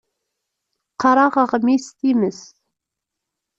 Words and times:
Qqaṛeɣ 0.93 1.33
aɣmis 1.43 1.85
"Times". 1.99 2.41